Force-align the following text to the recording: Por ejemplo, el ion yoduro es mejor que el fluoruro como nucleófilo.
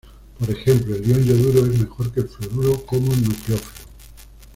Por 0.39 0.49
ejemplo, 0.49 0.95
el 0.95 1.05
ion 1.05 1.23
yoduro 1.23 1.63
es 1.71 1.77
mejor 1.79 2.11
que 2.11 2.21
el 2.21 2.27
fluoruro 2.27 2.83
como 2.87 3.13
nucleófilo. 3.13 3.67